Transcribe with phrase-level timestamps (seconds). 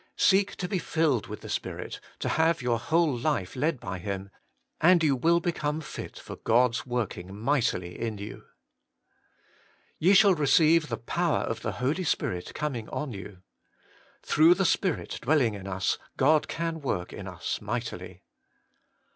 [0.17, 4.31] Seek to be filled with the Spirit, to have your whole life led by Him,
[4.79, 8.37] and you will become fit for God's working mightily in you.
[8.39, 8.43] 3.'
[10.07, 13.43] Ye shall receive the power of the Holy Spirit coming on you.'
[14.23, 18.23] Through the Spirit dwell ing in us God can work in us mightily.